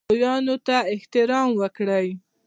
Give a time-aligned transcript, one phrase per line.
[0.09, 2.07] لویانو ته احترام وکړئ